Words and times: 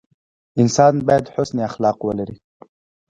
انسان 0.61 0.93
باید 1.07 1.25
حسن 1.35 1.57
اخلاق 1.69 1.97
ولري. 2.07 2.37